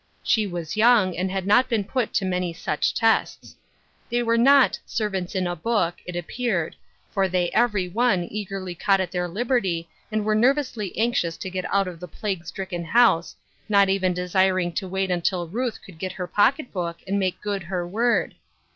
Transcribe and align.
She 0.23 0.47
was 0.47 0.75
young 0.75 1.15
and 1.15 1.29
had 1.29 1.45
not 1.45 1.69
been 1.69 1.83
put 1.83 2.11
to 2.15 2.25
many 2.25 2.53
such 2.53 2.91
tests. 2.91 3.55
They 4.09 4.23
were 4.23 4.35
not" 4.35 4.79
servants 4.97 5.35
in 5.35 5.45
a 5.45 5.55
book," 5.55 5.97
it 6.07 6.15
appeared, 6.15 6.75
for 7.11 7.29
they 7.29 7.51
every 7.51 7.87
one, 7.87 8.27
eagerly 8.31 8.73
caught 8.73 8.99
at 8.99 9.11
their 9.11 9.27
liberty 9.27 9.87
and 10.11 10.25
were 10.25 10.33
nervously 10.33 10.97
anxious 10.97 11.37
to 11.37 11.51
get 11.51 11.71
out 11.71 11.87
of 11.87 11.99
the 11.99 12.07
plague 12.07 12.47
stricken 12.47 12.83
house, 12.83 13.35
not 13.69 13.89
even 13.89 14.11
desir 14.11 14.57
ing 14.57 14.71
to 14.71 14.87
wait 14.87 15.11
until 15.11 15.47
Ruth 15.47 15.79
could 15.83 15.99
get 15.99 16.13
her 16.13 16.25
pocket 16.25 16.71
book 16.73 16.97
iand 17.07 17.19
make 17.19 17.39
good 17.39 17.61
her 17.61 17.87
word. 17.87 18.33